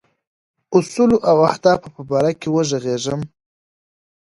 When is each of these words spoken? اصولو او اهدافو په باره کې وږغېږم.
اصولو 0.77 1.17
او 1.29 1.37
اهدافو 1.49 1.87
په 1.95 2.01
باره 2.09 2.31
کې 2.39 2.47
وږغېږم. 2.51 3.21